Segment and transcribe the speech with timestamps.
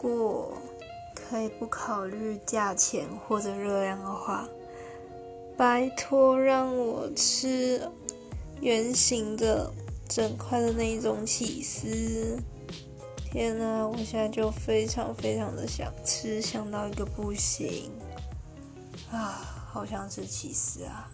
[0.00, 0.52] 果
[1.14, 4.48] 可以不考虑价钱或者热量的话，
[5.56, 7.86] 拜托让我吃
[8.60, 9.70] 圆形的
[10.08, 12.38] 整块的那一种起司。
[13.30, 17.92] 天呐，我现在就非常非常的想吃，想到一个不行
[19.12, 21.10] 啊，好想吃起司啊！